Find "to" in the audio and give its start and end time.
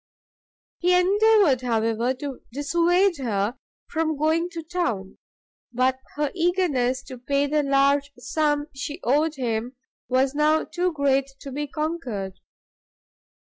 2.15-2.39, 4.49-4.63, 7.03-7.19, 11.41-11.51